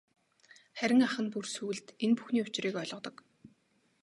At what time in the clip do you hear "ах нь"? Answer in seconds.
1.07-1.31